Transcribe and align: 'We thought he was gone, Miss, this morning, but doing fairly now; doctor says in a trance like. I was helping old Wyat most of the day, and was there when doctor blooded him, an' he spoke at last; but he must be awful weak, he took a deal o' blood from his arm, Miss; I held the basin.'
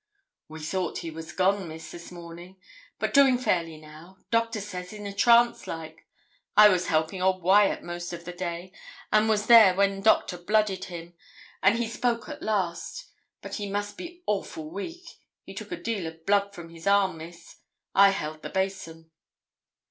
'We 0.47 0.61
thought 0.63 0.97
he 0.97 1.11
was 1.11 1.31
gone, 1.31 1.67
Miss, 1.67 1.91
this 1.91 2.11
morning, 2.11 2.57
but 2.97 3.13
doing 3.13 3.37
fairly 3.37 3.77
now; 3.77 4.17
doctor 4.31 4.59
says 4.59 4.93
in 4.93 5.05
a 5.05 5.13
trance 5.13 5.67
like. 5.67 6.07
I 6.57 6.69
was 6.69 6.87
helping 6.87 7.21
old 7.21 7.43
Wyat 7.43 7.83
most 7.83 8.11
of 8.11 8.25
the 8.25 8.33
day, 8.33 8.71
and 9.13 9.29
was 9.29 9.45
there 9.45 9.75
when 9.75 10.01
doctor 10.01 10.39
blooded 10.39 10.85
him, 10.85 11.13
an' 11.61 11.75
he 11.77 11.87
spoke 11.87 12.27
at 12.29 12.41
last; 12.41 13.09
but 13.43 13.57
he 13.57 13.69
must 13.69 13.95
be 13.95 14.23
awful 14.25 14.71
weak, 14.71 15.05
he 15.43 15.53
took 15.53 15.71
a 15.71 15.77
deal 15.77 16.07
o' 16.07 16.17
blood 16.25 16.55
from 16.55 16.69
his 16.69 16.87
arm, 16.87 17.17
Miss; 17.17 17.57
I 17.93 18.09
held 18.09 18.41
the 18.41 18.49
basin.' 18.49 19.11